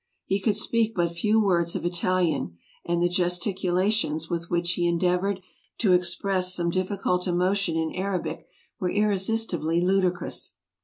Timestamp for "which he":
4.49-4.87